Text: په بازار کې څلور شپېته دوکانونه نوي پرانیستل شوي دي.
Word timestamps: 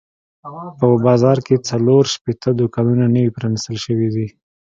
په 0.77 0.87
بازار 1.05 1.37
کې 1.45 1.65
څلور 1.69 2.03
شپېته 2.13 2.49
دوکانونه 2.59 3.05
نوي 3.15 3.31
پرانیستل 3.37 3.75
شوي 3.85 4.07
دي. 4.15 4.27